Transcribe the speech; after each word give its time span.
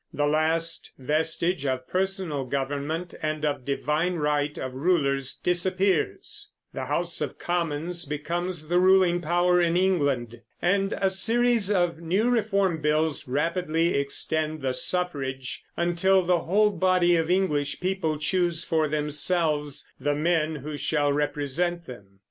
The 0.11 0.25
last 0.25 0.93
vestige 0.97 1.63
of 1.67 1.87
personal 1.87 2.43
government 2.45 3.13
and 3.21 3.45
of 3.45 3.57
the 3.63 3.75
divine 3.75 4.15
right 4.15 4.57
of 4.57 4.73
rulers 4.73 5.35
disappears; 5.35 6.49
the 6.73 6.85
House 6.85 7.21
of 7.21 7.37
Commons 7.37 8.05
becomes 8.05 8.67
the 8.67 8.79
ruling 8.79 9.21
power 9.21 9.61
in 9.61 9.77
England; 9.77 10.41
and 10.59 10.93
a 10.93 11.11
series 11.11 11.69
of 11.69 11.99
new 11.99 12.31
reform 12.31 12.81
bills 12.81 13.27
rapidly 13.27 13.93
extend 13.95 14.63
the 14.63 14.73
suffrage, 14.73 15.63
until 15.77 16.23
the 16.23 16.39
whole 16.39 16.71
body 16.71 17.15
of 17.15 17.29
English 17.29 17.79
people 17.79 18.17
choose 18.17 18.63
for 18.63 18.87
themselves 18.87 19.87
the 19.99 20.15
men 20.15 20.55
who 20.55 20.77
shall 20.77 21.13
represent 21.13 21.85
them. 21.85 22.17